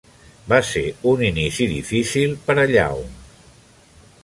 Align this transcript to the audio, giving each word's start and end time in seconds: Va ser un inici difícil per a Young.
Va 0.53 0.57
ser 0.69 0.81
un 1.11 1.21
inici 1.27 1.67
difícil 1.73 2.35
per 2.49 2.57
a 2.65 2.65
Young. 2.75 3.07